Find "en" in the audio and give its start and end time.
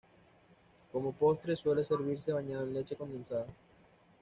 2.63-2.73